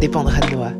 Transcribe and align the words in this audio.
Dépendra 0.00 0.40
de 0.40 0.54
Noah. 0.54 0.72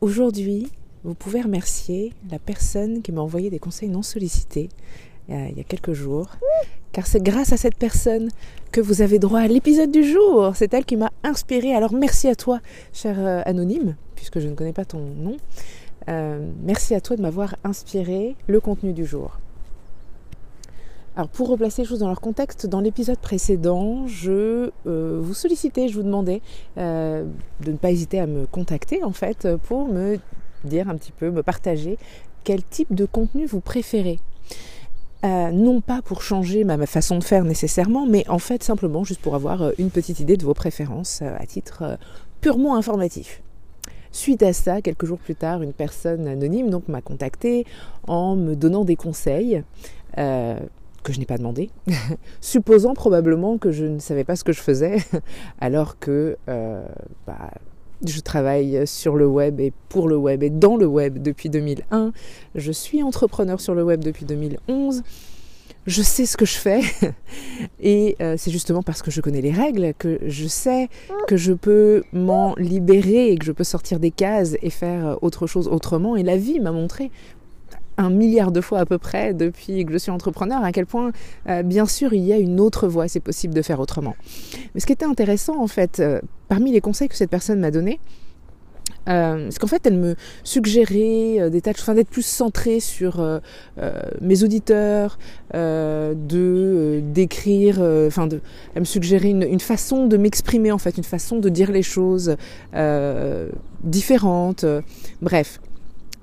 Aujourd'hui, 0.00 0.68
vous 1.04 1.14
pouvez 1.14 1.40
remercier 1.42 2.12
la 2.30 2.38
personne 2.40 3.02
qui 3.02 3.12
m'a 3.12 3.20
envoyé 3.20 3.48
des 3.48 3.60
conseils 3.60 3.88
non 3.88 4.02
sollicités 4.02 4.68
euh, 5.30 5.46
il 5.50 5.56
y 5.56 5.60
a 5.60 5.64
quelques 5.64 5.92
jours, 5.92 6.28
car 6.92 7.06
c'est 7.06 7.22
grâce 7.22 7.52
à 7.52 7.56
cette 7.56 7.76
personne 7.76 8.30
que 8.70 8.80
vous 8.80 9.02
avez 9.02 9.18
droit 9.18 9.40
à 9.40 9.48
l'épisode 9.48 9.90
du 9.90 10.04
jour. 10.04 10.52
C'est 10.54 10.72
elle 10.74 10.84
qui 10.84 10.96
m'a 10.96 11.10
inspiré. 11.24 11.74
Alors 11.74 11.92
merci 11.92 12.28
à 12.28 12.36
toi, 12.36 12.60
cher 12.92 13.16
euh, 13.18 13.42
anonyme, 13.44 13.96
puisque 14.14 14.38
je 14.38 14.46
ne 14.46 14.54
connais 14.54 14.72
pas 14.72 14.84
ton 14.84 15.00
nom. 15.00 15.36
Euh, 16.08 16.46
merci 16.62 16.94
à 16.94 17.00
toi 17.00 17.16
de 17.16 17.22
m'avoir 17.22 17.56
inspiré 17.64 18.36
le 18.46 18.60
contenu 18.60 18.92
du 18.92 19.04
jour. 19.04 19.38
Alors 21.16 21.28
pour 21.28 21.48
replacer 21.48 21.82
les 21.82 21.88
choses 21.88 22.00
dans 22.00 22.08
leur 22.08 22.20
contexte, 22.20 22.66
dans 22.66 22.80
l'épisode 22.80 23.18
précédent, 23.18 24.06
je 24.06 24.70
vous 24.84 25.32
sollicitais, 25.32 25.88
je 25.88 25.94
vous 25.94 26.02
demandais 26.02 26.42
de 26.76 27.24
ne 27.66 27.76
pas 27.78 27.90
hésiter 27.90 28.20
à 28.20 28.26
me 28.26 28.44
contacter 28.44 29.02
en 29.02 29.12
fait 29.12 29.48
pour 29.56 29.88
me 29.88 30.18
dire 30.64 30.90
un 30.90 30.96
petit 30.96 31.12
peu, 31.12 31.30
me 31.30 31.42
partager 31.42 31.96
quel 32.44 32.62
type 32.62 32.94
de 32.94 33.06
contenu 33.06 33.46
vous 33.46 33.60
préférez. 33.60 34.20
Euh, 35.24 35.50
non 35.50 35.80
pas 35.80 36.02
pour 36.02 36.22
changer 36.22 36.62
ma, 36.62 36.84
façon 36.86 37.18
de 37.18 37.24
faire 37.24 37.44
nécessairement, 37.44 38.06
mais 38.06 38.28
en 38.28 38.38
fait 38.38 38.62
simplement 38.62 39.02
juste 39.02 39.20
pour 39.20 39.34
avoir 39.34 39.62
euh, 39.62 39.72
une 39.78 39.90
petite 39.90 40.20
idée 40.20 40.36
de 40.36 40.44
vos 40.44 40.54
préférences 40.54 41.20
euh, 41.22 41.34
à 41.38 41.46
titre 41.46 41.98
purement 42.40 42.76
informatif. 42.76 43.42
Suite 44.16 44.42
à 44.42 44.54
ça, 44.54 44.80
quelques 44.80 45.04
jours 45.04 45.18
plus 45.18 45.34
tard, 45.34 45.60
une 45.60 45.74
personne 45.74 46.26
anonyme 46.26 46.70
donc 46.70 46.88
m'a 46.88 47.02
contacté 47.02 47.66
en 48.08 48.34
me 48.34 48.56
donnant 48.56 48.86
des 48.86 48.96
conseils 48.96 49.62
que 50.16 51.12
je 51.12 51.18
n'ai 51.18 51.26
pas 51.26 51.36
demandé, 51.36 51.68
supposant 52.40 52.94
probablement 52.94 53.58
que 53.58 53.72
je 53.72 53.84
ne 53.84 53.98
savais 53.98 54.24
pas 54.24 54.34
ce 54.34 54.42
que 54.42 54.54
je 54.54 54.60
faisais, 54.62 54.96
alors 55.60 55.98
que 55.98 56.38
bah, 56.46 57.50
je 58.06 58.18
travaille 58.20 58.86
sur 58.86 59.16
le 59.16 59.26
web 59.26 59.60
et 59.60 59.74
pour 59.90 60.08
le 60.08 60.16
web 60.16 60.42
et 60.42 60.48
dans 60.48 60.78
le 60.78 60.86
web 60.86 61.18
depuis 61.18 61.50
2001. 61.50 62.12
Je 62.54 62.72
suis 62.72 63.02
entrepreneur 63.02 63.60
sur 63.60 63.74
le 63.74 63.84
web 63.84 64.02
depuis 64.02 64.24
2011. 64.24 65.02
Je 65.86 66.02
sais 66.02 66.26
ce 66.26 66.36
que 66.36 66.44
je 66.44 66.56
fais 66.56 66.80
et 67.80 68.16
euh, 68.20 68.34
c'est 68.36 68.50
justement 68.50 68.82
parce 68.82 69.02
que 69.02 69.10
je 69.10 69.20
connais 69.20 69.40
les 69.40 69.52
règles 69.52 69.94
que 69.98 70.18
je 70.26 70.46
sais 70.46 70.88
que 71.28 71.36
je 71.36 71.52
peux 71.52 72.02
m'en 72.12 72.54
libérer 72.56 73.30
et 73.30 73.38
que 73.38 73.44
je 73.44 73.52
peux 73.52 73.64
sortir 73.64 74.00
des 74.00 74.10
cases 74.10 74.56
et 74.62 74.70
faire 74.70 75.18
autre 75.22 75.46
chose 75.46 75.68
autrement. 75.68 76.16
Et 76.16 76.24
la 76.24 76.36
vie 76.36 76.58
m'a 76.58 76.72
montré 76.72 77.10
un 77.98 78.10
milliard 78.10 78.52
de 78.52 78.60
fois 78.60 78.80
à 78.80 78.86
peu 78.86 78.98
près 78.98 79.32
depuis 79.32 79.84
que 79.84 79.92
je 79.92 79.98
suis 79.98 80.10
entrepreneur, 80.10 80.62
à 80.64 80.72
quel 80.72 80.86
point, 80.86 81.12
euh, 81.48 81.62
bien 81.62 81.86
sûr, 81.86 82.12
il 82.12 82.24
y 82.24 82.32
a 82.32 82.38
une 82.38 82.60
autre 82.60 82.88
voie, 82.88 83.08
c'est 83.08 83.20
possible 83.20 83.54
de 83.54 83.62
faire 83.62 83.80
autrement. 83.80 84.16
Mais 84.74 84.80
ce 84.80 84.86
qui 84.86 84.92
était 84.92 85.06
intéressant, 85.06 85.60
en 85.62 85.66
fait, 85.66 86.00
euh, 86.00 86.20
parmi 86.48 86.72
les 86.72 86.80
conseils 86.80 87.08
que 87.08 87.16
cette 87.16 87.30
personne 87.30 87.60
m'a 87.60 87.70
donnés, 87.70 88.00
euh, 89.08 89.48
c'est 89.50 89.58
qu'en 89.58 89.66
fait, 89.66 89.86
elle 89.86 89.96
me 89.96 90.16
suggérait 90.44 91.50
des 91.50 91.60
tâches, 91.60 91.80
enfin 91.80 91.94
d'être 91.94 92.10
plus 92.10 92.26
centrée 92.26 92.80
sur 92.80 93.24
mes 94.20 94.42
auditeurs, 94.42 95.18
de 95.54 97.00
d'écrire, 97.02 97.80
enfin 97.80 98.28
elle 98.74 98.80
me 98.80 98.84
suggérait 98.84 99.30
une, 99.30 99.60
façon 99.60 100.06
de 100.06 100.16
m'exprimer 100.16 100.72
en 100.72 100.78
fait, 100.78 100.96
une 100.96 101.04
façon 101.04 101.38
de 101.38 101.48
dire 101.48 101.70
les 101.70 101.82
choses 101.82 102.36
différentes, 103.84 104.64
bref. 105.22 105.60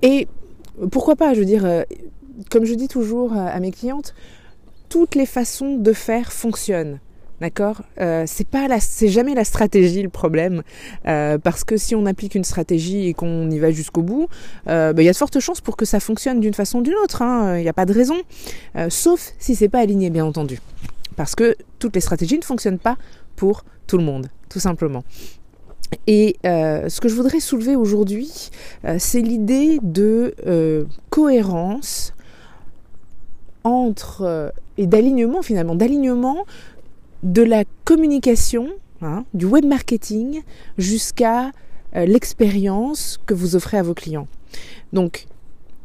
Et 0.01 0.27
pourquoi 0.91 1.15
pas 1.15 1.33
Je 1.33 1.39
veux 1.39 1.45
dire, 1.45 1.65
euh, 1.65 1.83
comme 2.49 2.65
je 2.65 2.73
dis 2.73 2.87
toujours 2.87 3.33
à 3.33 3.59
mes 3.59 3.71
clientes, 3.71 4.13
toutes 4.89 5.15
les 5.15 5.25
façons 5.25 5.77
de 5.77 5.93
faire 5.93 6.31
fonctionnent. 6.31 6.99
D'accord? 7.43 7.81
Euh, 7.99 8.23
C'est 8.25 8.47
pas 8.47 8.67
c'est 8.79 9.09
jamais 9.09 9.35
la 9.35 9.43
stratégie 9.43 10.01
le 10.01 10.07
problème, 10.07 10.63
euh, 11.05 11.37
parce 11.37 11.65
que 11.65 11.75
si 11.75 11.93
on 11.93 12.05
applique 12.05 12.35
une 12.35 12.45
stratégie 12.45 13.09
et 13.09 13.13
qu'on 13.13 13.51
y 13.51 13.59
va 13.59 13.69
jusqu'au 13.69 14.01
bout, 14.01 14.29
bah, 14.65 14.93
il 14.97 15.03
y 15.03 15.09
a 15.09 15.11
de 15.11 15.17
fortes 15.17 15.41
chances 15.41 15.59
pour 15.59 15.75
que 15.75 15.83
ça 15.83 15.99
fonctionne 15.99 16.39
d'une 16.39 16.53
façon 16.53 16.79
ou 16.79 16.81
d'une 16.83 16.95
autre. 17.03 17.21
Hein. 17.21 17.57
Il 17.57 17.63
n'y 17.63 17.67
a 17.67 17.73
pas 17.73 17.85
de 17.85 17.93
raison, 17.93 18.15
sauf 18.87 19.33
si 19.39 19.55
c'est 19.55 19.67
pas 19.67 19.79
aligné, 19.79 20.09
bien 20.09 20.23
entendu, 20.23 20.61
parce 21.17 21.35
que 21.35 21.57
toutes 21.79 21.95
les 21.95 22.01
stratégies 22.01 22.37
ne 22.37 22.45
fonctionnent 22.45 22.79
pas 22.79 22.95
pour 23.35 23.65
tout 23.87 23.97
le 23.97 24.05
monde, 24.05 24.27
tout 24.47 24.61
simplement. 24.61 25.03
Et 26.07 26.37
euh, 26.45 26.87
ce 26.87 27.01
que 27.01 27.09
je 27.09 27.15
voudrais 27.15 27.41
soulever 27.41 27.75
aujourd'hui, 27.75 28.51
euh, 28.85 28.95
c'est 28.99 29.19
l'idée 29.19 29.79
de 29.83 30.33
euh, 30.47 30.85
cohérence 31.09 32.13
entre 33.65 34.53
et 34.77 34.87
d'alignement 34.87 35.41
finalement, 35.41 35.75
d'alignement 35.75 36.45
de 37.23 37.41
la 37.41 37.63
communication, 37.85 38.69
hein, 39.01 39.25
du 39.33 39.45
web 39.45 39.65
marketing 39.65 40.41
jusqu'à 40.77 41.51
l'expérience 41.95 43.19
que 43.25 43.33
vous 43.33 43.55
offrez 43.55 43.77
à 43.77 43.83
vos 43.83 43.93
clients. 43.93 44.27
Donc 44.91 45.27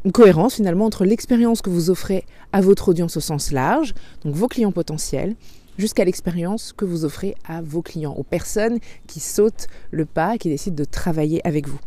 une 0.05 0.13
cohérence 0.13 0.55
finalement 0.55 0.87
entre 0.87 1.05
l'expérience 1.05 1.61
que 1.61 1.71
vous 1.71 1.91
offrez 1.91 2.25
à 2.53 2.61
votre 2.61 2.89
audience 2.89 3.17
au 3.17 3.21
sens 3.21 3.53
large, 3.53 3.95
donc 4.25 4.35
vos 4.35 4.49
clients 4.49 4.73
potentiels, 4.73 5.37
jusqu'à 5.77 6.05
l'expérience 6.05 6.73
que 6.73 6.85
vous 6.85 7.05
offrez 7.05 7.35
à 7.47 7.63
vos 7.63 7.83
clients, 7.83 8.15
aux 8.15 8.23
personnes 8.23 8.79
qui 9.07 9.21
sautent 9.21 9.67
le 9.91 10.07
pas, 10.07 10.39
qui 10.39 10.49
décident 10.49 10.77
de 10.77 10.85
travailler 10.85 11.47
avec 11.47 11.69
vous. 11.69 11.79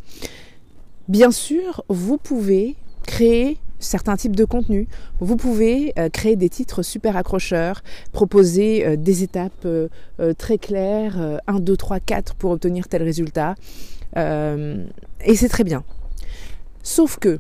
Bien 1.08 1.32
sûr, 1.32 1.84
vous 1.90 2.18
pouvez 2.18 2.76
créer 3.06 3.58
certains 3.82 4.16
types 4.16 4.36
de 4.36 4.46
contenus. 4.46 4.88
Vous 5.20 5.36
pouvez 5.36 5.94
euh, 5.98 6.10
créer 6.10 6.36
des 6.36 6.50
titres 6.50 6.84
super 6.84 7.18
accrocheurs, 7.18 7.84
proposer 8.12 8.86
euh, 8.86 8.96
des 8.96 9.24
étapes 9.24 9.66
euh, 9.66 9.90
très 10.38 10.58
claires, 10.58 11.40
1, 11.48 11.60
2, 11.60 11.76
3, 11.76 12.00
4 12.00 12.36
pour 12.36 12.52
obtenir 12.52 12.88
tel 12.88 13.04
résultat. 13.04 13.56
et 14.16 15.36
c'est 15.36 15.50
très 15.50 15.64
bien. 15.64 15.84
Sauf 16.84 17.18
que 17.18 17.40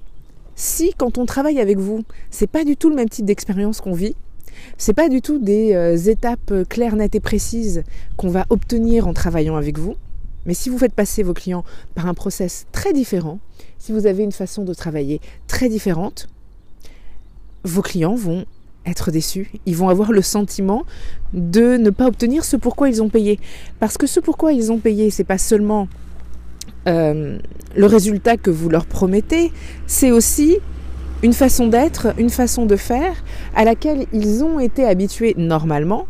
si 0.56 0.94
quand 0.98 1.18
on 1.18 1.26
travaille 1.26 1.60
avec 1.60 1.78
vous, 1.78 2.04
c'est 2.30 2.48
pas 2.48 2.64
du 2.64 2.76
tout 2.76 2.90
le 2.90 2.96
même 2.96 3.10
type 3.10 3.26
d'expérience 3.26 3.82
qu'on 3.82 3.94
vit, 3.94 4.16
c'est 4.78 4.94
pas 4.94 5.10
du 5.10 5.22
tout 5.22 5.40
des 5.40 6.10
étapes 6.10 6.54
claires, 6.70 6.96
nettes 6.96 7.16
et 7.16 7.20
précises 7.20 7.84
qu'on 8.18 8.30
va 8.30 8.46
obtenir 8.50 9.08
en 9.08 9.14
travaillant 9.14 9.56
avec 9.56 9.78
vous. 9.78 9.96
Mais 10.46 10.54
si 10.54 10.70
vous 10.70 10.78
faites 10.78 10.94
passer 10.94 11.24
vos 11.24 11.34
clients 11.34 11.64
par 11.96 12.08
un 12.08 12.14
process 12.14 12.66
très 12.72 12.94
différent, 12.94 13.40
si 13.82 13.92
vous 13.92 14.06
avez 14.06 14.22
une 14.22 14.32
façon 14.32 14.64
de 14.64 14.76
travailler 14.76 15.20
très 15.48 15.68
différente, 15.68 16.30
vos 17.64 17.82
clients 17.82 18.14
vont 18.14 18.46
être 18.86 19.10
déçus. 19.10 19.50
Ils 19.66 19.76
vont 19.76 19.90
avoir 19.90 20.12
le 20.12 20.22
sentiment 20.22 20.86
de 21.34 21.78
ne 21.78 21.90
pas 21.90 22.06
obtenir 22.06 22.46
ce 22.46 22.58
pourquoi 22.58 22.90
ils 22.90 23.02
ont 23.02 23.10
payé. 23.10 23.40
Parce 23.80 23.98
que 23.98 24.06
ce 24.06 24.20
pourquoi 24.20 24.54
ils 24.54 24.72
ont 24.72 24.78
payé, 24.78 25.10
c'est 25.10 25.24
pas 25.24 25.40
seulement 25.40 25.88
euh, 26.88 27.40
le 27.76 27.86
résultat 27.88 28.38
que 28.38 28.52
vous 28.52 28.70
leur 28.70 28.86
promettez, 28.86 29.52
c'est 29.88 30.12
aussi 30.12 30.60
une 31.24 31.34
façon 31.34 31.66
d'être, 31.66 32.14
une 32.20 32.30
façon 32.30 32.68
de 32.68 32.76
faire 32.76 33.24
à 33.56 33.64
laquelle 33.64 34.06
ils 34.14 34.44
ont 34.44 34.60
été 34.60 34.86
habitués 34.86 35.34
normalement 35.38 36.06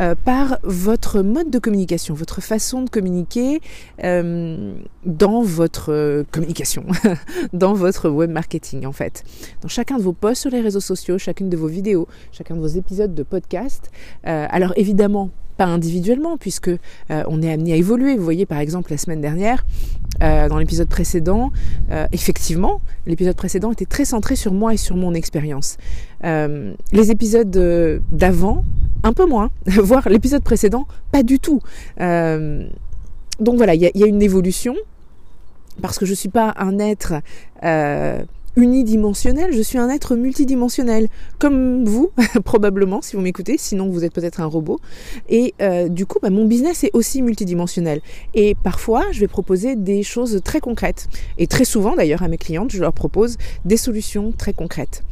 euh, 0.00 0.14
par 0.14 0.58
votre 0.62 1.20
mode 1.20 1.50
de 1.50 1.58
communication, 1.58 2.14
votre 2.14 2.40
façon 2.40 2.82
de 2.82 2.88
communiquer 2.88 3.60
euh, 4.04 4.72
dans 5.04 5.42
votre 5.42 5.92
euh, 5.92 6.24
communication, 6.30 6.86
dans 7.52 7.74
votre 7.74 8.08
web 8.08 8.30
marketing 8.30 8.86
en 8.86 8.92
fait. 8.92 9.22
Dans 9.60 9.68
chacun 9.68 9.98
de 9.98 10.02
vos 10.02 10.14
posts 10.14 10.42
sur 10.42 10.50
les 10.50 10.62
réseaux 10.62 10.80
sociaux, 10.80 11.18
chacune 11.18 11.50
de 11.50 11.56
vos 11.58 11.66
vidéos, 11.66 12.08
chacun 12.32 12.56
de 12.56 12.60
vos 12.60 12.68
épisodes 12.68 13.14
de 13.14 13.22
podcast. 13.22 13.90
alors 14.24 14.72
évidemment, 14.76 15.30
pas 15.58 15.66
individuellement, 15.66 16.38
puisque 16.38 16.70
on 17.10 17.42
est 17.42 17.52
amené 17.52 17.74
à 17.74 17.76
évoluer. 17.76 18.16
Vous 18.16 18.24
voyez, 18.24 18.46
par 18.46 18.58
exemple, 18.58 18.90
la 18.90 18.96
semaine 18.96 19.20
dernière, 19.20 19.64
dans 20.20 20.58
l'épisode 20.58 20.88
précédent, 20.88 21.52
effectivement, 22.10 22.80
l'épisode 23.06 23.36
précédent 23.36 23.70
était 23.72 23.84
très 23.84 24.04
centré 24.04 24.36
sur 24.36 24.52
moi 24.52 24.72
et 24.72 24.76
sur 24.78 24.96
mon 24.96 25.12
expérience. 25.14 25.76
les 26.22 27.10
épisodes 27.10 28.02
d'avant 28.10 28.64
un 29.02 29.12
peu 29.12 29.26
moins, 29.26 29.50
voire 29.66 30.08
l'épisode 30.08 30.42
précédent, 30.42 30.86
pas 31.10 31.22
du 31.22 31.38
tout. 31.38 31.60
Euh, 32.00 32.66
donc 33.40 33.56
voilà, 33.56 33.74
il 33.74 33.80
y, 33.80 34.04
a 34.04 34.06
une 34.06 34.22
évolution, 34.22 34.74
parce 35.80 35.98
que 35.98 36.06
je 36.06 36.12
ne 36.12 36.16
suis 36.16 36.28
pas 36.28 36.54
un 36.58 36.78
être 36.78 37.14
euh, 37.64 38.22
unidimensionnel, 38.56 39.52
je 39.52 39.62
suis 39.62 39.78
un 39.78 39.88
être 39.88 40.14
multidimensionnel, 40.14 41.08
comme 41.38 41.84
vous, 41.84 42.12
probablement, 42.44 43.00
si 43.02 43.16
vous 43.16 43.22
m'écoutez, 43.22 43.56
sinon 43.58 43.88
vous 43.88 44.04
êtes 44.04 44.12
peut-être 44.12 44.40
un 44.40 44.46
robot. 44.46 44.80
Et 45.28 45.54
euh, 45.60 45.88
du 45.88 46.06
coup, 46.06 46.18
bah, 46.22 46.30
mon 46.30 46.46
business 46.46 46.84
est 46.84 46.90
aussi 46.92 47.22
multidimensionnel. 47.22 48.00
Et 48.34 48.54
parfois, 48.62 49.04
je 49.12 49.20
vais 49.20 49.28
proposer 49.28 49.76
des 49.76 50.02
choses 50.02 50.40
très 50.44 50.60
concrètes. 50.60 51.08
Et 51.38 51.46
très 51.46 51.64
souvent, 51.64 51.96
d'ailleurs, 51.96 52.22
à 52.22 52.28
mes 52.28 52.38
clientes, 52.38 52.70
je 52.70 52.80
leur 52.80 52.92
propose 52.92 53.38
des 53.64 53.76
solutions 53.76 54.32
très 54.32 54.52
concrètes. 54.52 55.02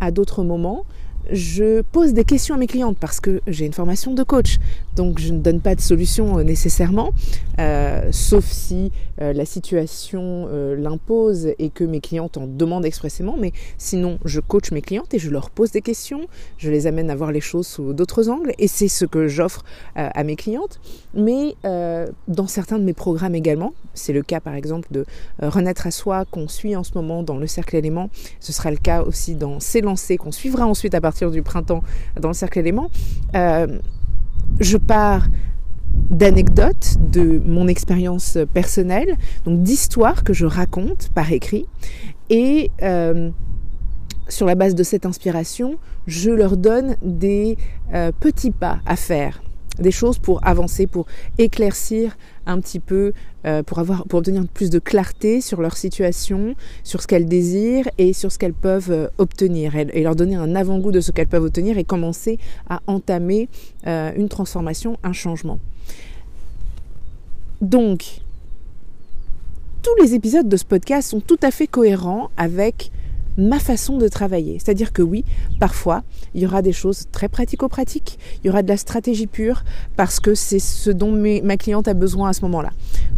À 0.00 0.10
d'autres 0.10 0.44
moments, 0.44 0.84
je 1.30 1.82
pose 1.82 2.12
des 2.12 2.24
questions 2.24 2.54
à 2.54 2.58
mes 2.58 2.66
clientes 2.66 2.96
parce 2.98 3.20
que 3.20 3.40
j'ai 3.46 3.66
une 3.66 3.72
formation 3.72 4.14
de 4.14 4.22
coach. 4.22 4.58
Donc 4.96 5.18
je 5.18 5.32
ne 5.32 5.38
donne 5.38 5.60
pas 5.60 5.74
de 5.74 5.80
solution 5.80 6.38
euh, 6.38 6.42
nécessairement, 6.42 7.10
euh, 7.58 8.08
sauf 8.12 8.44
si 8.44 8.92
euh, 9.20 9.32
la 9.32 9.44
situation 9.44 10.48
l'impose 10.76 11.48
et 11.58 11.70
que 11.70 11.84
mes 11.84 12.00
clientes 12.00 12.36
en 12.36 12.46
demandent 12.46 12.84
expressément. 12.84 13.36
Mais 13.38 13.52
sinon, 13.78 14.18
je 14.24 14.40
coach 14.40 14.70
mes 14.70 14.82
clientes 14.82 15.12
et 15.14 15.18
je 15.18 15.30
leur 15.30 15.50
pose 15.50 15.70
des 15.70 15.80
questions. 15.80 16.26
Je 16.58 16.70
les 16.70 16.86
amène 16.86 17.10
à 17.10 17.16
voir 17.16 17.32
les 17.32 17.40
choses 17.40 17.66
sous 17.66 17.92
d'autres 17.92 18.28
angles 18.28 18.52
et 18.58 18.68
c'est 18.68 18.88
ce 18.88 19.04
que 19.04 19.26
j'offre 19.28 19.64
à 19.94 20.22
mes 20.24 20.36
clientes. 20.36 20.80
Mais 21.14 21.54
dans 21.62 22.46
certains 22.46 22.78
de 22.78 22.84
mes 22.84 22.92
programmes 22.92 23.34
également, 23.34 23.74
c'est 23.94 24.12
le 24.12 24.22
cas 24.22 24.40
par 24.40 24.54
exemple 24.54 24.88
de 24.90 25.04
Renaître 25.40 25.86
à 25.86 25.90
soi 25.90 26.24
qu'on 26.30 26.48
suit 26.48 26.76
en 26.76 26.84
ce 26.84 26.92
moment 26.94 27.22
dans 27.22 27.36
le 27.36 27.46
cercle 27.46 27.76
élément. 27.76 28.10
Ce 28.40 28.52
sera 28.52 28.70
le 28.70 28.76
cas 28.76 29.02
aussi 29.02 29.34
dans 29.34 29.60
S'élancer 29.60 30.16
qu'on 30.16 30.32
suivra 30.32 30.66
ensuite 30.66 30.94
à 30.94 31.00
partir 31.00 31.13
du 31.22 31.42
printemps 31.42 31.82
dans 32.20 32.28
le 32.28 32.34
cercle 32.34 32.58
élément, 32.58 32.90
euh, 33.34 33.78
je 34.60 34.76
pars 34.76 35.26
d'anecdotes 36.10 36.96
de 36.98 37.40
mon 37.44 37.68
expérience 37.68 38.38
personnelle, 38.52 39.16
donc 39.44 39.62
d'histoires 39.62 40.24
que 40.24 40.32
je 40.32 40.46
raconte 40.46 41.10
par 41.14 41.32
écrit, 41.32 41.66
et 42.30 42.70
euh, 42.82 43.30
sur 44.28 44.46
la 44.46 44.54
base 44.54 44.74
de 44.74 44.82
cette 44.82 45.06
inspiration, 45.06 45.76
je 46.06 46.30
leur 46.30 46.56
donne 46.56 46.96
des 47.02 47.56
euh, 47.94 48.12
petits 48.18 48.50
pas 48.50 48.78
à 48.86 48.96
faire 48.96 49.42
des 49.78 49.90
choses 49.90 50.18
pour 50.18 50.46
avancer, 50.46 50.86
pour 50.86 51.06
éclaircir 51.38 52.16
un 52.46 52.60
petit 52.60 52.80
peu, 52.80 53.12
euh, 53.46 53.62
pour, 53.62 53.78
avoir, 53.78 54.04
pour 54.04 54.18
obtenir 54.18 54.44
plus 54.52 54.70
de 54.70 54.78
clarté 54.78 55.40
sur 55.40 55.60
leur 55.60 55.76
situation, 55.76 56.54
sur 56.82 57.02
ce 57.02 57.06
qu'elles 57.06 57.26
désirent 57.26 57.88
et 57.98 58.12
sur 58.12 58.30
ce 58.30 58.38
qu'elles 58.38 58.54
peuvent 58.54 58.90
euh, 58.90 59.08
obtenir, 59.18 59.76
et, 59.76 60.02
leur 60.02 60.16
donner 60.16 60.36
un 60.36 60.54
avant-goût 60.54 60.92
de 60.92 61.00
ce 61.00 61.10
qu'elles 61.10 61.28
peuvent 61.28 61.44
obtenir 61.44 61.78
et 61.78 61.84
commencer 61.84 62.38
à 62.68 62.80
entamer 62.86 63.48
euh, 63.86 64.12
une 64.16 64.28
transformation, 64.28 64.98
un 65.02 65.12
changement. 65.12 65.58
Donc, 67.60 68.20
tous 69.82 70.02
les 70.02 70.14
épisodes 70.14 70.48
de 70.48 70.56
ce 70.56 70.64
podcast 70.64 71.10
sont 71.10 71.20
tout 71.20 71.38
à 71.42 71.50
fait 71.50 71.66
cohérents 71.66 72.30
avec 72.36 72.90
ma 73.36 73.58
façon 73.58 73.98
de 73.98 74.08
travailler. 74.08 74.58
C'est-à-dire 74.58 74.92
que 74.92 75.02
oui, 75.02 75.24
parfois, 75.60 76.02
il 76.34 76.42
y 76.42 76.46
aura 76.46 76.62
des 76.62 76.72
choses 76.72 77.06
très 77.12 77.28
pratico-pratiques, 77.28 78.18
il 78.42 78.46
y 78.46 78.50
aura 78.50 78.62
de 78.62 78.68
la 78.68 78.76
stratégie 78.76 79.26
pure, 79.26 79.64
parce 79.96 80.20
que 80.20 80.34
c'est 80.34 80.58
ce 80.58 80.90
dont 80.90 81.12
ma 81.42 81.56
cliente 81.56 81.88
a 81.88 81.94
besoin 81.94 82.30
à 82.30 82.32
ce 82.32 82.42
moment-là. 82.42 82.70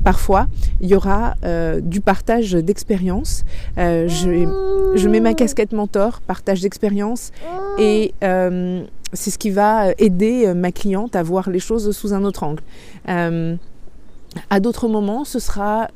Parfois, 0.04 0.46
il 0.80 0.88
y 0.88 0.94
aura 0.94 1.34
euh, 1.44 1.80
du 1.80 2.00
partage 2.00 2.52
d'expérience. 2.52 3.44
Euh, 3.78 4.08
je, 4.08 5.08
mets 5.08 5.20
ma 5.20 5.34
casquette 5.34 5.72
mentor, 5.72 6.20
partage 6.20 6.60
d'expérience, 6.60 7.32
et 7.78 8.14
euh, 8.22 8.84
c'est 9.12 9.30
ce 9.30 9.38
qui 9.38 9.50
va 9.50 9.92
aider 9.98 10.52
ma 10.54 10.72
cliente 10.72 11.16
à 11.16 11.22
voir 11.22 11.50
les 11.50 11.60
choses 11.60 11.90
sous 11.96 12.12
un 12.12 12.24
autre 12.24 12.42
angle. 12.42 12.62
à 14.50 14.60
d'autres 14.60 14.88
moments, 14.88 15.24
ce 15.24 15.38
sera 15.38 15.88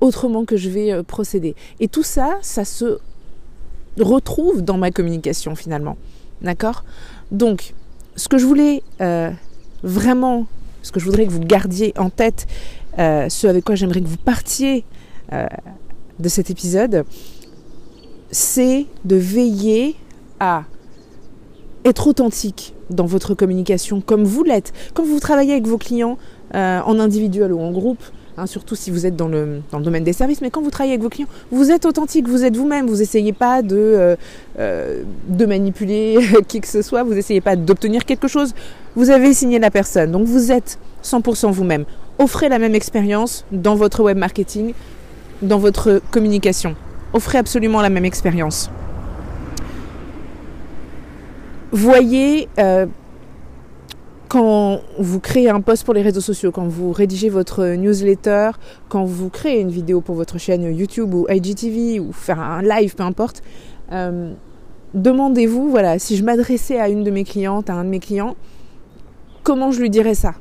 autrement 0.00 0.44
que 0.44 0.56
je 0.56 0.68
vais 0.68 1.02
procéder. 1.04 1.54
Et 1.80 1.88
tout 1.88 2.02
ça, 2.02 2.38
ça 2.42 2.64
se 2.64 2.98
retrouve 3.98 4.62
dans 4.62 4.78
ma 4.78 4.90
communication 4.90 5.54
finalement. 5.54 5.96
D'accord? 6.42 6.84
Donc, 7.30 7.74
ce 8.16 8.28
que 8.28 8.38
je 8.38 8.46
voulais 8.46 8.82
euh, 9.00 9.30
vraiment, 9.82 10.46
ce 10.82 10.92
que 10.92 11.00
je 11.00 11.04
voudrais 11.04 11.26
que 11.26 11.30
vous 11.30 11.40
gardiez 11.40 11.92
en 11.98 12.10
tête, 12.10 12.46
euh, 12.98 13.28
ce 13.28 13.46
avec 13.46 13.64
quoi 13.64 13.74
j'aimerais 13.74 14.00
que 14.00 14.06
vous 14.06 14.16
partiez 14.16 14.84
euh, 15.32 15.46
de 16.18 16.28
cet 16.28 16.50
épisode, 16.50 17.04
c'est 18.30 18.86
de 19.04 19.16
veiller 19.16 19.96
à 20.40 20.64
être 21.84 22.06
authentique 22.06 22.74
dans 22.90 23.06
votre 23.06 23.34
communication 23.34 24.00
comme 24.00 24.24
vous 24.24 24.44
l'êtes. 24.44 24.72
Quand 24.94 25.04
vous 25.04 25.20
travaillez 25.20 25.52
avec 25.52 25.66
vos 25.66 25.78
clients 25.78 26.18
en 26.52 27.00
individuel 27.00 27.52
ou 27.52 27.60
en 27.60 27.72
groupe, 27.72 28.02
Hein, 28.36 28.46
surtout 28.46 28.74
si 28.74 28.90
vous 28.90 29.06
êtes 29.06 29.14
dans 29.14 29.28
le, 29.28 29.60
dans 29.70 29.78
le, 29.78 29.84
domaine 29.84 30.02
des 30.02 30.12
services. 30.12 30.40
Mais 30.40 30.50
quand 30.50 30.60
vous 30.60 30.70
travaillez 30.70 30.94
avec 30.94 31.02
vos 31.02 31.08
clients, 31.08 31.28
vous 31.52 31.70
êtes 31.70 31.86
authentique, 31.86 32.26
vous 32.28 32.44
êtes 32.44 32.56
vous-même. 32.56 32.86
Vous 32.86 32.96
n'essayez 32.96 33.32
pas 33.32 33.62
de, 33.62 33.76
euh, 33.76 34.16
euh, 34.58 35.04
de 35.28 35.46
manipuler 35.46 36.18
qui 36.48 36.60
que 36.60 36.66
ce 36.66 36.82
soit, 36.82 37.04
vous 37.04 37.14
n'essayez 37.14 37.40
pas 37.40 37.54
d'obtenir 37.54 38.04
quelque 38.04 38.26
chose. 38.26 38.52
Vous 38.96 39.10
avez 39.10 39.32
signé 39.34 39.60
la 39.60 39.70
personne, 39.70 40.10
donc 40.10 40.26
vous 40.26 40.50
êtes 40.50 40.78
100% 41.04 41.52
vous-même. 41.52 41.84
Offrez 42.18 42.48
la 42.48 42.58
même 42.58 42.74
expérience 42.74 43.44
dans 43.52 43.76
votre 43.76 44.02
web 44.02 44.18
marketing, 44.18 44.74
dans 45.42 45.58
votre 45.58 46.00
communication. 46.10 46.74
Offrez 47.12 47.38
absolument 47.38 47.82
la 47.82 47.90
même 47.90 48.04
expérience. 48.04 48.68
Voyez 51.70 52.48
euh, 52.58 52.86
quand 54.34 54.80
vous 54.98 55.20
créez 55.20 55.48
un 55.48 55.60
post 55.60 55.84
pour 55.84 55.94
les 55.94 56.02
réseaux 56.02 56.20
sociaux, 56.20 56.50
quand 56.50 56.66
vous 56.66 56.90
rédigez 56.90 57.28
votre 57.28 57.64
newsletter, 57.76 58.50
quand 58.88 59.04
vous 59.04 59.28
créez 59.28 59.60
une 59.60 59.70
vidéo 59.70 60.00
pour 60.00 60.16
votre 60.16 60.38
chaîne 60.38 60.76
YouTube 60.76 61.14
ou 61.14 61.24
IGTV 61.30 62.00
ou 62.00 62.10
faire 62.10 62.40
un 62.40 62.60
live, 62.60 62.96
peu 62.96 63.04
importe, 63.04 63.44
euh, 63.92 64.32
demandez-vous, 64.92 65.70
voilà, 65.70 66.00
si 66.00 66.16
je 66.16 66.24
m'adressais 66.24 66.80
à 66.80 66.88
une 66.88 67.04
de 67.04 67.12
mes 67.12 67.22
clientes, 67.22 67.70
à 67.70 67.74
un 67.74 67.84
de 67.84 67.90
mes 67.90 68.00
clients, 68.00 68.34
comment 69.44 69.70
je 69.70 69.80
lui 69.80 69.88
dirais 69.88 70.16
ça? 70.16 70.34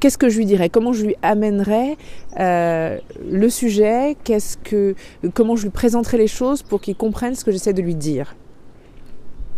Qu'est-ce 0.00 0.16
que 0.16 0.30
je 0.30 0.38
lui 0.38 0.46
dirais? 0.46 0.70
Comment 0.70 0.94
je 0.94 1.04
lui 1.04 1.14
amènerais 1.20 1.98
euh, 2.40 2.96
le 3.30 3.50
sujet? 3.50 4.16
Qu'est-ce 4.24 4.56
que, 4.56 4.94
comment 5.34 5.54
je 5.54 5.64
lui 5.64 5.70
présenterais 5.70 6.16
les 6.16 6.28
choses 6.28 6.62
pour 6.62 6.80
qu'il 6.80 6.96
comprenne 6.96 7.34
ce 7.34 7.44
que 7.44 7.52
j'essaie 7.52 7.74
de 7.74 7.82
lui 7.82 7.94
dire? 7.94 8.36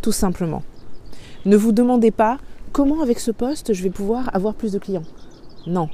Tout 0.02 0.10
simplement. 0.10 0.64
Ne 1.44 1.56
vous 1.56 1.70
demandez 1.70 2.10
pas 2.10 2.38
comment 2.74 3.02
avec 3.02 3.20
ce 3.20 3.30
poste 3.30 3.72
je 3.72 3.82
vais 3.82 3.90
pouvoir 3.90 4.28
avoir 4.34 4.52
plus 4.52 4.72
de 4.72 4.78
clients? 4.78 5.04
Non, 5.66 5.88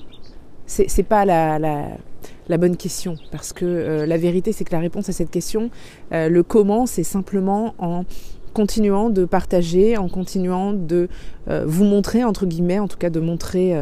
c'est 0.67 0.89
n'est 0.97 1.05
pas 1.05 1.25
la, 1.25 2.59
bonne 2.59 2.77
question 2.77 3.17
parce 3.31 3.53
que 3.53 3.65
euh, 3.65 4.07
la 4.07 4.17
vérité 4.17 4.51
c'est 4.51 4.65
que 4.65 4.73
la 4.73 4.81
réponse 4.81 5.09
à 5.09 5.13
cette 5.13 5.31
question, 5.31 5.71
euh, 6.13 6.29
le 6.29 6.43
comment, 6.43 6.87
c'est 6.87 7.05
simplement 7.05 7.75
en 7.79 8.05
continuant 8.55 9.11
de 9.11 9.25
partager, 9.27 9.97
en 9.97 10.09
continuant 10.09 10.73
de 10.73 11.09
euh, 11.49 11.65
vous 11.69 11.85
montrer, 11.85 12.25
entre 12.25 12.47
guillemets, 12.47 12.81
en 12.81 12.89
tout 12.89 12.99
cas 12.99 13.11
de 13.11 13.21
montrer 13.21 13.77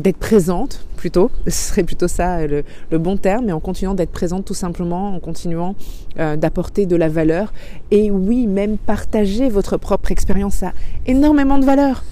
d'être 0.00 0.18
présente 0.18 0.86
plutôt, 0.96 1.30
ce 1.46 1.50
serait 1.50 1.84
plutôt 1.84 2.08
ça 2.08 2.38
euh, 2.38 2.62
le, 2.90 2.98
bon 2.98 3.16
terme, 3.16 3.46
mais 3.46 3.52
en 3.52 3.60
continuant 3.60 3.94
d'être 3.94 4.10
présente 4.10 4.44
tout 4.44 4.54
simplement, 4.54 5.14
en 5.14 5.20
continuant 5.20 5.74
euh, 6.18 6.36
d'apporter 6.36 6.86
de 6.86 6.96
la 6.96 7.08
valeur. 7.08 7.52
Et 7.90 8.10
oui, 8.10 8.46
même 8.46 8.78
partager 8.78 9.48
votre 9.48 9.76
propre 9.76 10.10
expérience 10.10 10.62
a 10.62 10.72
énormément 11.06 11.58
de 11.58 11.64
valeur. 11.64 12.04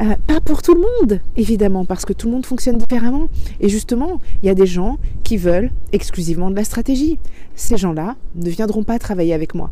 Euh, 0.00 0.14
pas 0.26 0.40
pour 0.40 0.62
tout 0.62 0.74
le 0.74 0.80
monde, 0.80 1.20
évidemment, 1.36 1.84
parce 1.84 2.06
que 2.06 2.14
tout 2.14 2.26
le 2.26 2.32
monde 2.32 2.46
fonctionne 2.46 2.78
différemment. 2.78 3.28
Et 3.60 3.68
justement, 3.68 4.20
il 4.42 4.46
y 4.46 4.50
a 4.50 4.54
des 4.54 4.66
gens 4.66 4.98
qui 5.24 5.36
veulent 5.36 5.70
exclusivement 5.92 6.50
de 6.50 6.56
la 6.56 6.64
stratégie. 6.64 7.18
Ces 7.54 7.76
gens-là 7.76 8.16
ne 8.34 8.48
viendront 8.48 8.82
pas 8.82 8.98
travailler 8.98 9.34
avec 9.34 9.54
moi. 9.54 9.70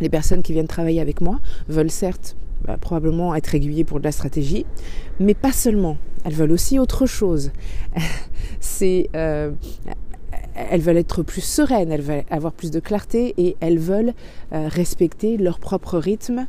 Les 0.00 0.08
personnes 0.08 0.42
qui 0.42 0.52
viennent 0.52 0.66
travailler 0.66 1.00
avec 1.00 1.20
moi 1.20 1.38
veulent 1.68 1.90
certes 1.90 2.36
bah, 2.64 2.76
probablement 2.80 3.34
être 3.34 3.54
aiguillées 3.54 3.84
pour 3.84 4.00
de 4.00 4.04
la 4.04 4.12
stratégie, 4.12 4.66
mais 5.20 5.34
pas 5.34 5.52
seulement. 5.52 5.96
Elles 6.26 6.34
veulent 6.34 6.52
aussi 6.52 6.80
autre 6.80 7.06
chose. 7.06 7.52
C'est, 8.60 9.08
euh, 9.14 9.52
elles 10.56 10.80
veulent 10.80 10.96
être 10.96 11.22
plus 11.22 11.40
sereines, 11.40 11.92
elles 11.92 12.02
veulent 12.02 12.24
avoir 12.30 12.52
plus 12.52 12.72
de 12.72 12.80
clarté 12.80 13.32
et 13.38 13.56
elles 13.60 13.78
veulent 13.78 14.12
euh, 14.52 14.66
respecter 14.68 15.36
leur 15.36 15.60
propre 15.60 15.98
rythme 15.98 16.46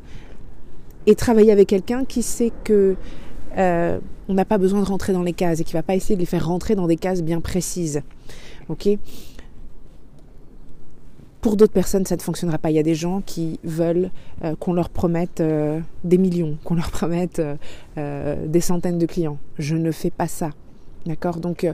et 1.05 1.13
travailler 1.13 1.51
avec 1.51 1.67
quelqu'un 1.67 2.05
qui 2.05 2.23
sait 2.23 2.51
que 2.63 2.95
euh, 3.57 3.99
on 4.27 4.33
n'a 4.33 4.45
pas 4.45 4.57
besoin 4.57 4.81
de 4.81 4.85
rentrer 4.85 5.13
dans 5.13 5.21
les 5.21 5.33
cases 5.33 5.59
et 5.59 5.63
qui 5.63 5.73
va 5.73 5.83
pas 5.83 5.95
essayer 5.95 6.15
de 6.15 6.21
les 6.21 6.25
faire 6.25 6.47
rentrer 6.47 6.73
dans 6.73 6.87
des 6.87 6.97
cases 6.97 7.21
bien 7.21 7.39
précises. 7.39 8.01
Ok? 8.69 8.89
Pour 11.41 11.55
d'autres 11.55 11.73
personnes, 11.73 12.05
ça 12.05 12.15
ne 12.15 12.21
fonctionnera 12.21 12.57
pas. 12.57 12.71
Il 12.71 12.75
y 12.75 12.79
a 12.79 12.83
des 12.83 12.95
gens 12.95 13.21
qui 13.25 13.59
veulent 13.63 14.09
euh, 14.43 14.55
qu'on 14.59 14.73
leur 14.73 14.89
promette 14.89 15.39
euh, 15.39 15.79
des 16.03 16.17
millions, 16.17 16.57
qu'on 16.63 16.75
leur 16.75 16.91
promette 16.91 17.41
euh, 17.97 18.45
des 18.45 18.61
centaines 18.61 18.97
de 18.97 19.05
clients. 19.05 19.37
Je 19.59 19.75
ne 19.75 19.91
fais 19.91 20.09
pas 20.09 20.27
ça. 20.27 20.49
D'accord? 21.05 21.37
Donc, 21.37 21.65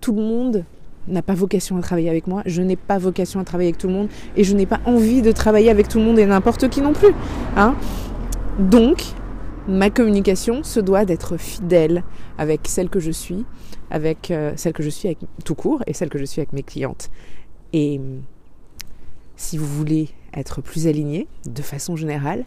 tout 0.00 0.12
le 0.12 0.22
monde 0.22 0.64
n'a 1.06 1.22
pas 1.22 1.34
vocation 1.34 1.76
à 1.76 1.82
travailler 1.82 2.10
avec 2.10 2.26
moi. 2.26 2.42
Je 2.46 2.62
n'ai 2.62 2.74
pas 2.74 2.98
vocation 2.98 3.38
à 3.38 3.44
travailler 3.44 3.68
avec 3.68 3.78
tout 3.78 3.86
le 3.86 3.92
monde. 3.92 4.08
Et 4.36 4.42
je 4.42 4.56
n'ai 4.56 4.66
pas 4.66 4.80
envie 4.86 5.22
de 5.22 5.30
travailler 5.30 5.70
avec 5.70 5.86
tout 5.86 5.98
le 5.98 6.04
monde 6.04 6.18
et 6.18 6.26
n'importe 6.26 6.68
qui 6.68 6.80
non 6.80 6.92
plus. 6.92 7.12
Hein 7.56 7.76
Donc, 8.58 9.04
ma 9.68 9.88
communication 9.88 10.64
se 10.64 10.80
doit 10.80 11.04
d'être 11.04 11.36
fidèle 11.36 12.02
avec 12.38 12.62
celle 12.66 12.90
que 12.90 12.98
je 12.98 13.12
suis, 13.12 13.44
avec 13.88 14.32
celle 14.56 14.72
que 14.72 14.82
je 14.82 14.90
suis 14.90 15.06
avec 15.06 15.18
tout 15.44 15.54
court 15.54 15.84
et 15.86 15.92
celle 15.92 16.08
que 16.08 16.18
je 16.18 16.24
suis 16.24 16.40
avec 16.40 16.52
mes 16.52 16.64
clientes. 16.64 17.08
Et 17.72 18.00
si 19.40 19.56
vous 19.56 19.66
voulez 19.66 20.10
être 20.34 20.60
plus 20.60 20.86
aligné 20.86 21.26
de 21.46 21.62
façon 21.62 21.96
générale, 21.96 22.44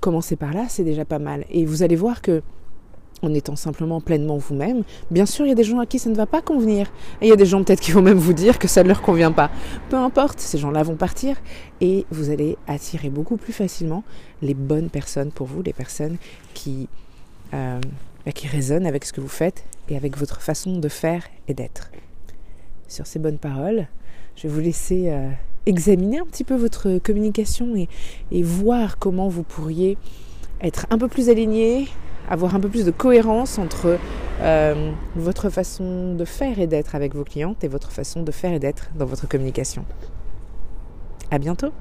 commencez 0.00 0.34
par 0.34 0.54
là, 0.54 0.64
c'est 0.66 0.82
déjà 0.82 1.04
pas 1.04 1.18
mal. 1.18 1.44
Et 1.50 1.66
vous 1.66 1.82
allez 1.82 1.94
voir 1.94 2.22
que 2.22 2.42
en 3.22 3.34
étant 3.34 3.54
simplement 3.54 4.00
pleinement 4.00 4.38
vous-même. 4.38 4.82
Bien 5.10 5.26
sûr, 5.26 5.44
il 5.44 5.50
y 5.50 5.52
a 5.52 5.54
des 5.54 5.62
gens 5.62 5.78
à 5.78 5.84
qui 5.84 5.98
ça 5.98 6.08
ne 6.08 6.14
va 6.14 6.24
pas 6.24 6.40
convenir. 6.40 6.90
Il 7.20 7.28
y 7.28 7.32
a 7.32 7.36
des 7.36 7.44
gens 7.44 7.62
peut-être 7.62 7.80
qui 7.80 7.92
vont 7.92 8.00
même 8.00 8.16
vous 8.16 8.32
dire 8.32 8.58
que 8.58 8.66
ça 8.66 8.82
ne 8.82 8.88
leur 8.88 9.02
convient 9.02 9.30
pas. 9.30 9.50
Peu 9.90 9.96
importe, 9.96 10.40
ces 10.40 10.56
gens-là 10.56 10.82
vont 10.82 10.96
partir 10.96 11.36
et 11.82 12.06
vous 12.10 12.30
allez 12.30 12.56
attirer 12.66 13.10
beaucoup 13.10 13.36
plus 13.36 13.52
facilement 13.52 14.02
les 14.40 14.54
bonnes 14.54 14.88
personnes 14.88 15.32
pour 15.32 15.48
vous, 15.48 15.60
les 15.60 15.74
personnes 15.74 16.16
qui, 16.54 16.88
euh, 17.52 17.78
bah, 18.24 18.32
qui 18.32 18.46
résonnent 18.46 18.86
avec 18.86 19.04
ce 19.04 19.12
que 19.12 19.20
vous 19.20 19.28
faites 19.28 19.64
et 19.90 19.98
avec 19.98 20.16
votre 20.16 20.40
façon 20.40 20.78
de 20.78 20.88
faire 20.88 21.24
et 21.46 21.52
d'être. 21.52 21.90
Sur 22.88 23.06
ces 23.06 23.18
bonnes 23.18 23.38
paroles, 23.38 23.86
je 24.34 24.48
vais 24.48 24.54
vous 24.54 24.60
laisser 24.60 25.10
euh, 25.10 25.28
examiner 25.66 26.18
un 26.18 26.26
petit 26.26 26.44
peu 26.44 26.54
votre 26.54 26.98
communication 26.98 27.74
et, 27.76 28.42
voir 28.42 28.98
comment 28.98 29.28
vous 29.28 29.42
pourriez 29.42 29.98
être 30.60 30.86
un 30.90 30.98
peu 30.98 31.08
plus 31.08 31.28
aligné, 31.28 31.88
avoir 32.28 32.54
un 32.54 32.60
peu 32.60 32.68
plus 32.68 32.84
de 32.84 32.90
cohérence 32.90 33.58
entre 33.58 33.98
euh, 34.40 34.92
votre 35.16 35.50
façon 35.50 36.14
de 36.14 36.24
faire 36.24 36.58
et 36.58 36.66
d'être 36.66 36.94
avec 36.94 37.14
vos 37.14 37.24
clientes 37.24 37.64
et 37.64 37.68
votre 37.68 37.92
façon 37.92 38.22
de 38.22 38.32
faire 38.32 38.52
et 38.52 38.58
d'être 38.58 38.90
dans 38.94 39.06
votre 39.06 39.28
communication. 39.28 39.84
À 41.30 41.38
bientôt! 41.38 41.72